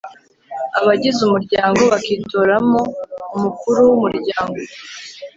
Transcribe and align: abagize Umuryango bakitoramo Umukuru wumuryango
abagize 0.79 1.19
Umuryango 1.27 1.81
bakitoramo 1.91 2.81
Umukuru 3.35 3.77
wumuryango 3.87 4.57